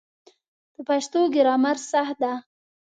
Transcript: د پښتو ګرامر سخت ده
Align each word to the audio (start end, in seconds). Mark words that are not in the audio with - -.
د 0.73 0.75
پښتو 0.87 1.19
ګرامر 1.35 1.77
سخت 1.91 2.15
ده 2.23 2.33